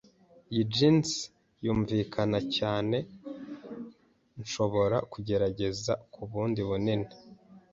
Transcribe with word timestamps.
Iyi 0.51 0.63
jeans 0.75 1.09
yunvikana 1.63 2.39
cyane. 2.57 2.97
Nshobora 4.41 4.97
kugerageza 5.11 5.93
ku 6.13 6.21
bundi 6.31 6.61
bunini? 6.69 7.09